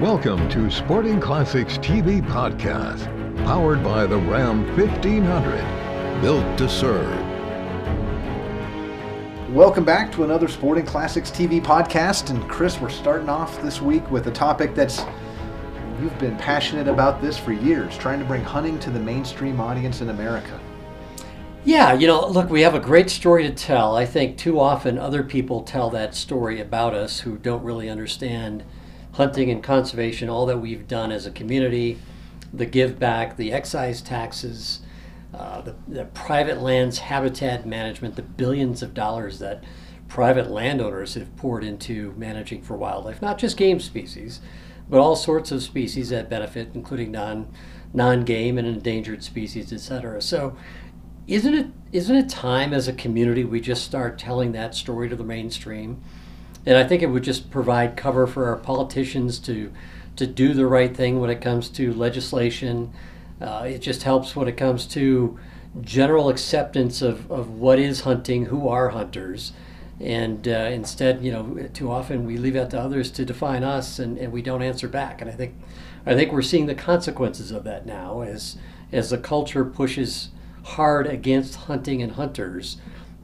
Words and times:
Welcome 0.00 0.46
to 0.50 0.70
Sporting 0.70 1.18
Classics 1.18 1.78
TV 1.78 2.20
Podcast, 2.20 3.06
powered 3.46 3.82
by 3.82 4.04
the 4.04 4.18
Ram 4.18 4.66
1500, 4.76 6.20
built 6.20 6.58
to 6.58 6.68
serve. 6.68 7.18
Welcome 9.54 9.84
back 9.84 10.12
to 10.12 10.24
another 10.24 10.48
Sporting 10.48 10.84
Classics 10.84 11.30
TV 11.30 11.62
podcast. 11.62 12.28
And 12.28 12.46
Chris, 12.46 12.78
we're 12.78 12.90
starting 12.90 13.30
off 13.30 13.62
this 13.62 13.80
week 13.80 14.10
with 14.10 14.26
a 14.26 14.30
topic 14.30 14.74
that's 14.74 15.00
you've 16.02 16.18
been 16.18 16.36
passionate 16.36 16.88
about 16.88 17.22
this 17.22 17.38
for 17.38 17.52
years, 17.52 17.96
trying 17.96 18.18
to 18.18 18.26
bring 18.26 18.44
hunting 18.44 18.78
to 18.80 18.90
the 18.90 19.00
mainstream 19.00 19.62
audience 19.62 20.02
in 20.02 20.10
America. 20.10 20.60
Yeah, 21.64 21.94
you 21.94 22.06
know, 22.06 22.28
look, 22.28 22.50
we 22.50 22.60
have 22.60 22.74
a 22.74 22.80
great 22.80 23.08
story 23.08 23.44
to 23.44 23.54
tell. 23.54 23.96
I 23.96 24.04
think 24.04 24.36
too 24.36 24.60
often 24.60 24.98
other 24.98 25.22
people 25.22 25.62
tell 25.62 25.88
that 25.88 26.14
story 26.14 26.60
about 26.60 26.92
us 26.92 27.20
who 27.20 27.38
don't 27.38 27.64
really 27.64 27.88
understand 27.88 28.62
hunting 29.16 29.50
and 29.50 29.62
conservation, 29.62 30.28
all 30.28 30.44
that 30.44 30.58
we've 30.58 30.86
done 30.86 31.10
as 31.10 31.24
a 31.24 31.30
community, 31.30 31.98
the 32.52 32.66
give 32.66 32.98
back, 32.98 33.36
the 33.38 33.50
excise 33.50 34.02
taxes, 34.02 34.80
uh, 35.32 35.62
the, 35.62 35.74
the 35.88 36.04
private 36.06 36.60
lands 36.60 36.98
habitat 36.98 37.66
management, 37.66 38.14
the 38.14 38.22
billions 38.22 38.82
of 38.82 38.92
dollars 38.92 39.38
that 39.38 39.64
private 40.06 40.50
landowners 40.50 41.14
have 41.14 41.34
poured 41.36 41.64
into 41.64 42.14
managing 42.18 42.62
for 42.62 42.76
wildlife, 42.76 43.22
not 43.22 43.38
just 43.38 43.56
game 43.56 43.80
species, 43.80 44.40
but 44.88 45.00
all 45.00 45.16
sorts 45.16 45.50
of 45.50 45.62
species 45.62 46.10
that 46.10 46.28
benefit, 46.28 46.68
including 46.74 47.10
non 47.10 47.48
non 47.94 48.22
game 48.22 48.58
and 48.58 48.68
endangered 48.68 49.24
species, 49.24 49.72
et 49.72 49.80
cetera. 49.80 50.20
So, 50.20 50.56
isn't 51.26 51.54
it 51.54 51.66
isn't 51.90 52.16
it 52.16 52.28
time 52.28 52.74
as 52.74 52.86
a 52.86 52.92
community 52.92 53.44
we 53.44 53.60
just 53.60 53.82
start 53.82 54.18
telling 54.18 54.52
that 54.52 54.74
story 54.74 55.08
to 55.08 55.16
the 55.16 55.24
mainstream? 55.24 56.02
And 56.66 56.76
I 56.76 56.84
think 56.84 57.02
it 57.02 57.06
would 57.06 57.22
just 57.22 57.50
provide 57.50 57.96
cover 57.96 58.26
for 58.26 58.48
our 58.48 58.56
politicians 58.56 59.38
to 59.40 59.72
to 60.16 60.26
do 60.26 60.54
the 60.54 60.66
right 60.66 60.96
thing 60.96 61.20
when 61.20 61.30
it 61.30 61.40
comes 61.42 61.68
to 61.68 61.92
legislation. 61.92 62.90
Uh, 63.40 63.64
it 63.68 63.80
just 63.80 64.02
helps 64.02 64.34
when 64.34 64.48
it 64.48 64.56
comes 64.56 64.86
to 64.86 65.38
general 65.82 66.30
acceptance 66.30 67.02
of, 67.02 67.30
of 67.30 67.50
what 67.50 67.78
is 67.78 68.00
hunting, 68.00 68.46
who 68.46 68.66
are 68.66 68.88
hunters. 68.88 69.52
And 70.00 70.48
uh, 70.48 70.70
instead, 70.72 71.22
you 71.22 71.32
know, 71.32 71.68
too 71.72 71.90
often 71.90 72.26
we 72.26 72.38
leave 72.38 72.56
it 72.56 72.70
to 72.70 72.80
others 72.80 73.10
to 73.12 73.24
define 73.24 73.62
us 73.62 73.98
and, 73.98 74.18
and 74.18 74.32
we 74.32 74.42
don't 74.42 74.62
answer 74.62 74.88
back. 74.88 75.20
And 75.20 75.30
I 75.30 75.34
think 75.34 75.54
I 76.04 76.14
think 76.14 76.32
we're 76.32 76.42
seeing 76.42 76.66
the 76.66 76.74
consequences 76.74 77.50
of 77.50 77.64
that 77.64 77.86
now 77.86 78.20
as 78.20 78.56
as 78.92 79.10
the 79.10 79.18
culture 79.18 79.64
pushes 79.64 80.30
hard 80.62 81.06
against 81.06 81.54
hunting 81.54 82.02
and 82.02 82.12
hunters 82.12 82.76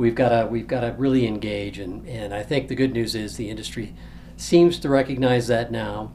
we've 0.00 0.14
got 0.14 0.30
to 0.30 0.46
we've 0.46 0.66
got 0.66 0.80
to 0.80 0.94
really 0.96 1.26
engage 1.26 1.78
and 1.78 2.08
and 2.08 2.34
I 2.34 2.42
think 2.42 2.68
the 2.68 2.74
good 2.74 2.94
news 2.94 3.14
is 3.14 3.36
the 3.36 3.50
industry 3.50 3.94
seems 4.38 4.78
to 4.80 4.88
recognize 4.88 5.46
that 5.48 5.70
now. 5.70 6.12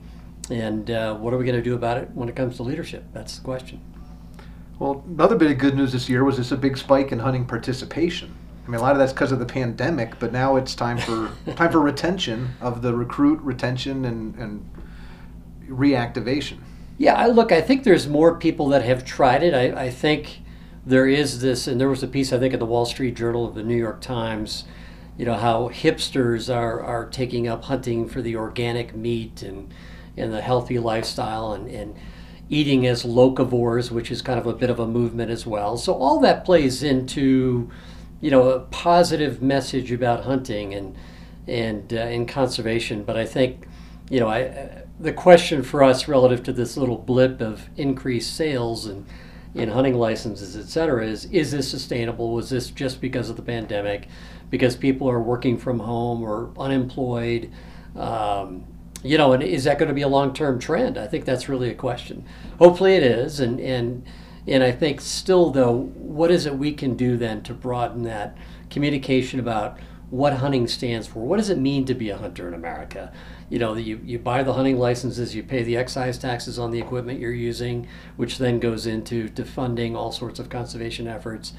And 0.49 0.89
uh, 0.89 1.15
what 1.15 1.33
are 1.33 1.37
we 1.37 1.45
going 1.45 1.57
to 1.57 1.63
do 1.63 1.75
about 1.75 1.97
it 1.97 2.09
when 2.13 2.27
it 2.27 2.35
comes 2.35 2.57
to 2.57 2.63
leadership? 2.63 3.03
That's 3.13 3.37
the 3.37 3.43
question. 3.43 3.79
Well 4.79 5.03
another 5.07 5.35
bit 5.35 5.51
of 5.51 5.59
good 5.59 5.75
news 5.75 5.93
this 5.93 6.09
year 6.09 6.23
was 6.23 6.37
this 6.37 6.51
a 6.51 6.57
big 6.57 6.77
spike 6.77 7.11
in 7.11 7.19
hunting 7.19 7.45
participation. 7.45 8.35
I 8.65 8.71
mean 8.71 8.79
a 8.79 8.81
lot 8.81 8.93
of 8.93 8.97
that's 8.97 9.13
because 9.13 9.31
of 9.31 9.37
the 9.37 9.45
pandemic 9.45 10.17
but 10.17 10.31
now 10.31 10.55
it's 10.55 10.73
time 10.73 10.97
for 10.97 11.31
time 11.55 11.71
for 11.71 11.79
retention 11.79 12.55
of 12.61 12.81
the 12.81 12.93
recruit 12.95 13.39
retention 13.41 14.05
and 14.05 14.35
and 14.35 14.67
reactivation. 15.69 16.57
Yeah 16.97 17.13
I 17.13 17.27
look 17.27 17.51
I 17.51 17.61
think 17.61 17.83
there's 17.83 18.07
more 18.07 18.35
people 18.35 18.67
that 18.69 18.81
have 18.81 19.05
tried 19.05 19.43
it. 19.43 19.53
I, 19.53 19.85
I 19.85 19.89
think 19.91 20.41
there 20.85 21.07
is 21.07 21.41
this, 21.41 21.67
and 21.67 21.79
there 21.79 21.89
was 21.89 22.03
a 22.03 22.07
piece 22.07 22.31
I 22.31 22.39
think 22.39 22.53
in 22.53 22.59
the 22.59 22.65
Wall 22.65 22.85
Street 22.85 23.15
Journal 23.15 23.45
of 23.45 23.55
the 23.55 23.63
New 23.63 23.77
York 23.77 24.01
Times, 24.01 24.65
you 25.17 25.25
know 25.25 25.35
how 25.35 25.69
hipsters 25.69 26.53
are 26.53 26.81
are 26.81 27.05
taking 27.09 27.47
up 27.47 27.65
hunting 27.65 28.07
for 28.07 28.21
the 28.21 28.35
organic 28.35 28.95
meat 28.95 29.41
and 29.41 29.73
and 30.17 30.33
the 30.33 30.41
healthy 30.41 30.77
lifestyle 30.77 31.53
and 31.53 31.69
and 31.69 31.95
eating 32.49 32.85
as 32.85 33.03
locavores, 33.03 33.89
which 33.89 34.11
is 34.11 34.21
kind 34.21 34.39
of 34.39 34.45
a 34.45 34.53
bit 34.53 34.69
of 34.69 34.79
a 34.79 34.85
movement 34.85 35.31
as 35.31 35.47
well. 35.47 35.77
So 35.77 35.93
all 35.93 36.19
that 36.19 36.45
plays 36.45 36.83
into 36.83 37.71
you 38.21 38.31
know 38.31 38.49
a 38.49 38.59
positive 38.59 39.41
message 39.41 39.91
about 39.91 40.25
hunting 40.25 40.73
and 40.73 40.95
and 41.47 41.93
uh, 41.93 41.97
in 41.97 42.25
conservation. 42.25 43.03
But 43.03 43.17
I 43.17 43.25
think 43.25 43.67
you 44.09 44.19
know 44.19 44.27
I 44.27 44.83
the 44.99 45.13
question 45.13 45.63
for 45.63 45.83
us 45.83 46.07
relative 46.07 46.43
to 46.43 46.53
this 46.53 46.77
little 46.77 46.97
blip 46.97 47.41
of 47.41 47.69
increased 47.75 48.35
sales 48.35 48.85
and 48.85 49.05
in 49.55 49.69
hunting 49.69 49.95
licenses, 49.95 50.57
et 50.57 50.65
cetera, 50.65 51.05
is 51.05 51.25
is 51.25 51.51
this 51.51 51.69
sustainable? 51.69 52.33
Was 52.33 52.49
this 52.49 52.69
just 52.69 52.99
because 53.01 53.29
of 53.29 53.37
the 53.37 53.41
pandemic, 53.41 54.07
because 54.49 54.75
people 54.75 55.09
are 55.09 55.21
working 55.21 55.57
from 55.57 55.79
home 55.79 56.21
or 56.21 56.51
unemployed? 56.59 57.51
Um, 57.95 58.65
you 59.01 59.17
know, 59.17 59.31
and 59.33 59.41
is 59.41 59.63
that 59.63 59.79
going 59.79 59.87
to 59.87 59.95
be 59.95 60.01
a 60.01 60.07
long 60.07 60.33
term 60.33 60.59
trend? 60.59 60.97
I 60.97 61.07
think 61.07 61.23
that's 61.23 61.47
really 61.47 61.69
a 61.69 61.73
question. 61.75 62.25
Hopefully, 62.59 62.95
it 62.95 63.03
is, 63.03 63.39
and 63.39 63.59
and 63.61 64.05
and 64.45 64.61
I 64.61 64.73
think 64.73 64.99
still 64.99 65.51
though, 65.51 65.73
what 65.95 66.31
is 66.31 66.45
it 66.45 66.57
we 66.57 66.73
can 66.73 66.95
do 66.95 67.15
then 67.15 67.41
to 67.43 67.53
broaden 67.53 68.03
that 68.03 68.37
communication 68.69 69.39
about 69.39 69.79
what 70.09 70.33
hunting 70.33 70.67
stands 70.67 71.07
for? 71.07 71.19
What 71.19 71.37
does 71.37 71.49
it 71.49 71.57
mean 71.57 71.85
to 71.85 71.93
be 71.93 72.09
a 72.09 72.17
hunter 72.17 72.47
in 72.47 72.53
America? 72.53 73.11
you 73.49 73.59
know, 73.59 73.75
you, 73.75 73.99
you 74.03 74.17
buy 74.17 74.43
the 74.43 74.53
hunting 74.53 74.79
licenses, 74.79 75.35
you 75.35 75.43
pay 75.43 75.61
the 75.61 75.77
excise 75.77 76.17
taxes 76.17 76.57
on 76.57 76.71
the 76.71 76.79
equipment 76.79 77.19
you're 77.19 77.31
using, 77.31 77.87
which 78.15 78.37
then 78.37 78.59
goes 78.59 78.87
into 78.87 79.29
to 79.29 79.45
funding 79.45 79.95
all 79.95 80.11
sorts 80.11 80.39
of 80.39 80.49
conservation 80.49 81.07
efforts. 81.07 81.53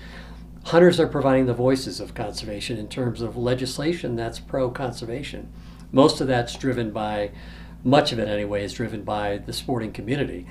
Hunters 0.65 0.99
are 0.99 1.07
providing 1.07 1.47
the 1.47 1.55
voices 1.55 2.01
of 2.01 2.15
conservation 2.15 2.77
in 2.77 2.89
terms 2.89 3.21
of 3.21 3.37
legislation 3.37 4.17
that's 4.17 4.41
pro 4.41 4.69
conservation. 4.71 5.53
Most 5.93 6.21
of 6.21 6.27
that's 6.27 6.57
driven 6.57 6.91
by, 6.91 7.31
much 7.85 8.11
of 8.11 8.19
it 8.19 8.29
anyway, 8.29 8.65
is 8.65 8.73
driven 8.73 9.03
by 9.03 9.39
the 9.39 9.53
sporting 9.53 9.93
community. 9.93 10.45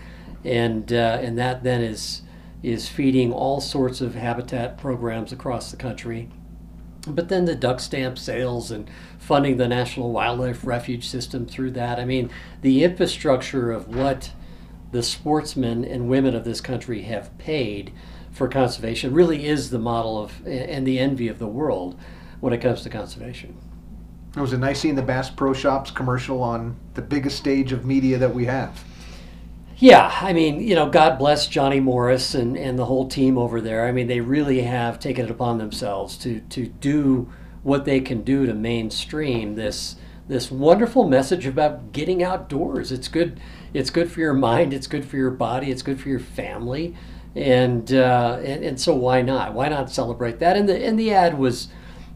And, 0.45 0.93
uh, 0.93 1.19
and 1.21 1.37
that 1.37 1.63
then 1.63 1.81
is, 1.81 2.21
is 2.63 2.87
feeding 2.87 3.33
all 3.33 3.59
sorts 3.59 3.99
of 3.99 4.15
habitat 4.15 4.77
programs 4.77 5.33
across 5.33 5.69
the 5.69 5.77
country 5.77 6.29
but 7.07 7.29
then 7.29 7.45
the 7.45 7.55
duck 7.55 7.79
stamp 7.79 8.17
sales 8.17 8.71
and 8.71 8.89
funding 9.17 9.57
the 9.57 9.67
National 9.67 10.11
Wildlife 10.11 10.65
Refuge 10.65 11.07
System 11.07 11.45
through 11.45 11.71
that. 11.71 11.99
I 11.99 12.05
mean, 12.05 12.29
the 12.61 12.83
infrastructure 12.83 13.71
of 13.71 13.95
what 13.95 14.31
the 14.91 15.03
sportsmen 15.03 15.83
and 15.83 16.09
women 16.09 16.35
of 16.35 16.45
this 16.45 16.61
country 16.61 17.01
have 17.03 17.37
paid 17.37 17.91
for 18.31 18.47
conservation 18.47 19.13
really 19.13 19.45
is 19.45 19.69
the 19.69 19.79
model 19.79 20.17
of 20.17 20.45
and 20.45 20.85
the 20.85 20.99
envy 20.99 21.27
of 21.27 21.39
the 21.39 21.47
world 21.47 21.99
when 22.39 22.53
it 22.53 22.61
comes 22.61 22.81
to 22.81 22.89
conservation. 22.89 23.57
It 24.35 24.41
was 24.41 24.53
a 24.53 24.57
nice 24.57 24.81
seeing 24.81 24.95
the 24.95 25.01
Bass 25.01 25.29
Pro 25.29 25.53
Shops 25.53 25.91
commercial 25.91 26.43
on 26.43 26.75
the 26.93 27.01
biggest 27.01 27.37
stage 27.37 27.71
of 27.71 27.85
media 27.85 28.17
that 28.17 28.33
we 28.33 28.45
have. 28.45 28.83
Yeah, 29.77 30.09
I 30.21 30.31
mean, 30.31 30.61
you 30.61 30.73
know, 30.73 30.89
God 30.89 31.17
bless 31.19 31.47
Johnny 31.47 31.81
Morris 31.81 32.33
and, 32.33 32.55
and 32.57 32.79
the 32.79 32.85
whole 32.85 33.07
team 33.09 33.37
over 33.37 33.59
there. 33.59 33.85
I 33.85 33.91
mean, 33.91 34.07
they 34.07 34.21
really 34.21 34.61
have 34.61 34.99
taken 34.99 35.25
it 35.25 35.31
upon 35.31 35.57
themselves 35.57 36.17
to 36.19 36.39
to 36.41 36.67
do 36.67 37.29
what 37.61 37.83
they 37.83 37.99
can 37.99 38.21
do 38.21 38.45
to 38.45 38.53
mainstream 38.53 39.55
this 39.55 39.97
this 40.27 40.49
wonderful 40.49 41.07
message 41.07 41.45
about 41.45 41.91
getting 41.91 42.23
outdoors. 42.23 42.91
It's 42.91 43.09
good. 43.09 43.39
It's 43.73 43.89
good 43.89 44.09
for 44.09 44.21
your 44.21 44.33
mind. 44.33 44.73
It's 44.73 44.87
good 44.87 45.03
for 45.03 45.17
your 45.17 45.31
body. 45.31 45.71
It's 45.71 45.81
good 45.81 45.99
for 45.99 46.07
your 46.07 46.19
family, 46.19 46.95
and 47.35 47.91
uh, 47.91 48.39
and, 48.43 48.63
and 48.63 48.79
so 48.79 48.95
why 48.95 49.21
not? 49.21 49.53
Why 49.53 49.67
not 49.67 49.91
celebrate 49.91 50.39
that? 50.39 50.55
And 50.55 50.69
the 50.69 50.85
and 50.85 50.97
the 50.97 51.11
ad 51.13 51.37
was, 51.37 51.67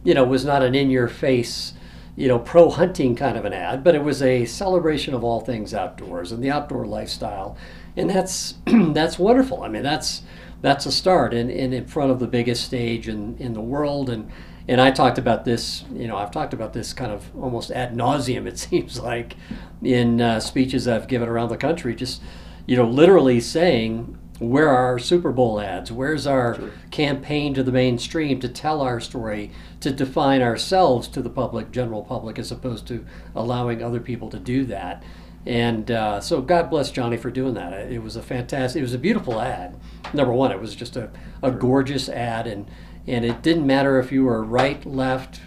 you 0.05 0.13
know, 0.13 0.23
was 0.23 0.45
not 0.45 0.63
an 0.63 0.75
in 0.75 0.89
your 0.89 1.09
face 1.09 1.73
you 2.19 2.27
know, 2.27 2.37
pro 2.37 2.69
hunting 2.69 3.15
kind 3.15 3.37
of 3.37 3.45
an 3.45 3.53
ad, 3.53 3.81
but 3.81 3.95
it 3.95 4.03
was 4.03 4.21
a 4.21 4.43
celebration 4.43 5.13
of 5.13 5.23
all 5.23 5.39
things 5.39 5.73
outdoors 5.73 6.33
and 6.33 6.43
the 6.43 6.51
outdoor 6.51 6.85
lifestyle, 6.85 7.55
and 7.95 8.09
that's 8.09 8.55
that's 8.65 9.17
wonderful. 9.17 9.63
I 9.63 9.69
mean, 9.69 9.83
that's 9.83 10.23
that's 10.61 10.85
a 10.85 10.91
start, 10.91 11.33
and, 11.33 11.49
and 11.49 11.73
in 11.73 11.85
front 11.85 12.11
of 12.11 12.19
the 12.19 12.27
biggest 12.27 12.65
stage 12.65 13.07
in, 13.07 13.37
in 13.37 13.53
the 13.53 13.61
world, 13.61 14.09
and 14.09 14.29
and 14.67 14.81
I 14.81 14.91
talked 14.91 15.17
about 15.17 15.45
this. 15.45 15.85
You 15.93 16.09
know, 16.09 16.17
I've 16.17 16.31
talked 16.31 16.53
about 16.53 16.73
this 16.73 16.91
kind 16.91 17.13
of 17.13 17.33
almost 17.41 17.71
ad 17.71 17.95
nauseum. 17.95 18.47
It 18.47 18.59
seems 18.67 18.99
like 18.99 19.37
in 19.81 20.19
uh, 20.19 20.41
speeches 20.41 20.89
I've 20.89 21.07
given 21.07 21.29
around 21.29 21.47
the 21.47 21.57
country, 21.57 21.95
just 21.95 22.21
you 22.65 22.75
know, 22.75 22.85
literally 22.85 23.39
saying 23.39 24.18
where 24.39 24.69
are 24.69 24.85
our 24.85 24.99
Super 24.99 25.31
Bowl 25.31 25.59
ads? 25.59 25.91
Where's 25.91 26.25
our 26.25 26.55
sure. 26.55 26.71
campaign 26.91 27.53
to 27.53 27.63
the 27.63 27.71
mainstream 27.71 28.39
to 28.39 28.47
tell 28.47 28.81
our 28.81 28.99
story, 29.01 29.51
to 29.81 29.91
define 29.91 30.41
ourselves 30.41 31.07
to 31.09 31.21
the 31.21 31.29
public, 31.29 31.71
general 31.71 32.03
public, 32.03 32.39
as 32.39 32.51
opposed 32.51 32.87
to 32.87 33.05
allowing 33.35 33.83
other 33.83 33.99
people 33.99 34.29
to 34.29 34.39
do 34.39 34.63
that? 34.65 35.03
And 35.45 35.91
uh, 35.91 36.21
so, 36.21 36.41
God 36.41 36.69
bless 36.69 36.91
Johnny 36.91 37.17
for 37.17 37.31
doing 37.31 37.53
that. 37.55 37.73
It 37.91 38.01
was 38.01 38.15
a 38.15 38.21
fantastic, 38.21 38.79
it 38.79 38.83
was 38.83 38.93
a 38.93 38.99
beautiful 38.99 39.39
ad. 39.39 39.79
Number 40.13 40.33
one, 40.33 40.51
it 40.51 40.59
was 40.59 40.75
just 40.75 40.95
a, 40.95 41.09
a 41.43 41.51
gorgeous 41.51 42.07
ad, 42.09 42.47
and 42.47 42.69
and 43.07 43.25
it 43.25 43.41
didn't 43.41 43.65
matter 43.65 43.99
if 43.99 44.11
you 44.11 44.25
were 44.25 44.43
right, 44.43 44.85
left, 44.85 45.41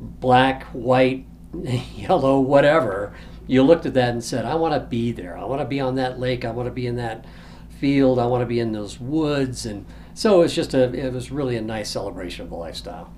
black, 0.00 0.64
white, 0.66 1.26
yellow, 1.94 2.40
whatever. 2.40 3.14
You 3.46 3.62
looked 3.62 3.86
at 3.86 3.94
that 3.94 4.10
and 4.10 4.24
said, 4.24 4.44
"I 4.44 4.54
want 4.54 4.74
to 4.74 4.80
be 4.80 5.12
there. 5.12 5.36
I 5.36 5.44
want 5.44 5.60
to 5.60 5.66
be 5.66 5.80
on 5.80 5.96
that 5.96 6.18
lake. 6.18 6.44
I 6.44 6.50
want 6.50 6.66
to 6.66 6.72
be 6.72 6.86
in 6.86 6.96
that." 6.96 7.24
Field. 7.78 8.18
I 8.18 8.26
want 8.26 8.42
to 8.42 8.46
be 8.46 8.60
in 8.60 8.72
those 8.72 8.98
woods, 9.00 9.66
and 9.66 9.84
so 10.14 10.42
it's 10.42 10.54
just 10.54 10.74
a 10.74 10.92
it 10.92 11.12
was 11.12 11.30
really 11.30 11.56
a 11.56 11.62
nice 11.62 11.90
celebration 11.90 12.42
of 12.44 12.50
the 12.50 12.56
lifestyle. 12.56 13.12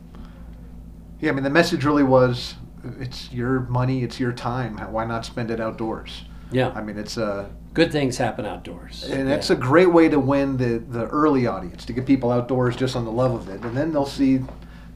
Yeah, 1.20 1.31
I 1.31 1.35
mean 1.35 1.44
the 1.44 1.50
message 1.50 1.85
really 1.85 2.03
was 2.03 2.55
it's 3.00 3.32
your 3.32 3.61
money, 3.61 4.03
it's 4.03 4.20
your 4.20 4.32
time. 4.32 4.79
Why 4.93 5.05
not 5.05 5.25
spend 5.25 5.50
it 5.50 5.61
outdoors? 5.61 6.25
Yeah. 6.53 6.70
I 6.75 6.82
mean, 6.82 6.97
it's 6.99 7.17
a 7.17 7.50
Good 7.75 7.91
things 7.93 8.17
happen 8.17 8.47
outdoors. 8.47 9.05
and 9.11 9.29
that's 9.29 9.50
Yeah. 9.50 9.56
a 9.56 9.58
great 9.58 9.93
way 9.93 10.08
to 10.08 10.19
win 10.20 10.56
the 10.56 10.79
the 10.79 11.06
early 11.09 11.47
audience 11.47 11.85
to 11.87 11.93
get 11.93 12.06
people 12.06 12.31
outdoors 12.31 12.76
just 12.76 12.94
on 12.97 13.05
the 13.05 13.11
love 13.12 13.35
of 13.35 13.49
it, 13.49 13.62
and 13.64 13.76
then 13.76 13.93
they'll 13.93 14.06
see 14.06 14.41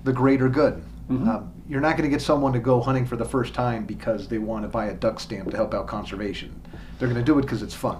the 0.04 0.12
greater 0.12 0.48
good. 0.48 0.74
Mm-hmm. 1.10 1.28
Um, 1.28 1.52
you're 1.68 1.80
not 1.80 1.96
going 1.96 2.08
to 2.08 2.14
get 2.16 2.22
someone 2.22 2.52
to 2.52 2.58
go 2.60 2.80
hunting 2.80 3.04
for 3.06 3.16
the 3.16 3.24
first 3.24 3.52
time 3.54 3.84
because 3.84 4.28
they 4.28 4.38
want 4.38 4.62
to 4.64 4.68
buy 4.68 4.86
a 4.86 4.94
duck 4.94 5.18
stamp 5.20 5.50
to 5.50 5.56
help 5.56 5.74
out 5.74 5.86
conservation. 5.88 6.60
They're 6.98 7.08
going 7.08 7.20
to 7.20 7.24
do 7.24 7.38
it 7.38 7.42
because 7.42 7.62
it's 7.62 7.74
fun. 7.74 7.98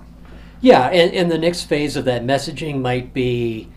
Yeah, 0.61 0.89
and, 0.89 1.15
and 1.15 1.31
the 1.31 1.39
next 1.39 1.65
phase 1.65 1.97
of 1.97 2.05
that 2.05 2.23
messaging 2.23 2.81
might 2.81 3.15
be, 3.15 3.69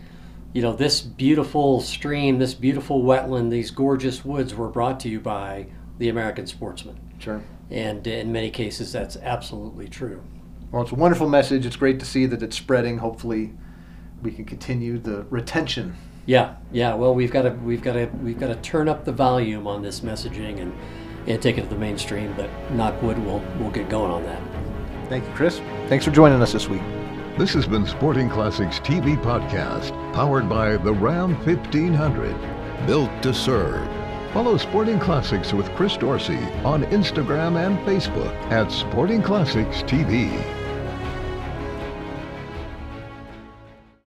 you 0.53 0.61
know, 0.61 0.73
this 0.73 1.01
beautiful 1.01 1.81
stream, 1.81 2.39
this 2.39 2.53
beautiful 2.53 3.03
wetland, 3.03 3.51
these 3.51 3.71
gorgeous 3.71 4.25
woods 4.25 4.53
were 4.53 4.67
brought 4.67 4.99
to 5.01 5.09
you 5.09 5.19
by 5.19 5.67
the 5.97 6.09
American 6.09 6.45
sportsman. 6.45 6.99
Sure. 7.19 7.41
And 7.71 8.05
in 8.05 8.31
many 8.31 8.51
cases, 8.51 8.91
that's 8.91 9.15
absolutely 9.17 9.87
true. 9.87 10.21
Well, 10.71 10.81
it's 10.81 10.91
a 10.91 10.95
wonderful 10.95 11.29
message. 11.29 11.65
It's 11.65 11.75
great 11.75 11.99
to 11.99 12.05
see 12.05 12.25
that 12.25 12.43
it's 12.43 12.57
spreading. 12.57 12.97
Hopefully, 12.97 13.53
we 14.21 14.31
can 14.31 14.43
continue 14.43 14.97
the 14.97 15.23
retention. 15.29 15.95
Yeah, 16.25 16.55
yeah. 16.71 16.95
Well, 16.95 17.13
we've 17.13 17.31
got 17.31 17.43
to 17.43 17.51
we've 17.51 17.81
got 17.81 17.93
to 17.93 18.05
we've 18.21 18.39
got 18.39 18.47
to 18.47 18.55
turn 18.55 18.89
up 18.89 19.05
the 19.05 19.11
volume 19.11 19.67
on 19.67 19.81
this 19.81 19.99
messaging 19.99 20.61
and 20.61 20.73
and 21.27 21.41
take 21.41 21.57
it 21.57 21.63
to 21.63 21.67
the 21.67 21.75
mainstream. 21.75 22.33
But 22.35 22.49
knock 22.71 23.01
wood, 23.01 23.23
we'll 23.23 23.43
we'll 23.59 23.71
get 23.71 23.89
going 23.89 24.11
on 24.11 24.23
that. 24.23 24.62
Thank 25.13 25.27
you, 25.27 25.33
Chris. 25.35 25.59
Thanks 25.89 26.05
for 26.05 26.09
joining 26.09 26.41
us 26.41 26.53
this 26.53 26.67
week. 26.67 26.81
This 27.37 27.53
has 27.53 27.67
been 27.67 27.85
Sporting 27.85 28.31
Classics 28.31 28.79
TV 28.79 29.15
Podcast, 29.15 29.91
powered 30.11 30.49
by 30.49 30.75
the 30.75 30.91
Ram 30.91 31.35
1500, 31.45 32.87
built 32.87 33.11
to 33.21 33.31
serve. 33.31 33.87
Follow 34.33 34.57
Sporting 34.57 34.99
Classics 34.99 35.53
with 35.53 35.69
Chris 35.75 35.97
Dorsey 35.97 36.39
on 36.65 36.85
Instagram 36.85 37.63
and 37.63 37.77
Facebook 37.85 38.33
at 38.51 38.71
Sporting 38.71 39.21
Classics 39.21 39.83
TV. 39.83 40.62